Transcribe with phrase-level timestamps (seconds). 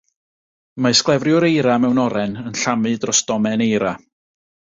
[0.85, 3.93] Mae sglefriwr eira mewn oren yn llamu dros domen eira.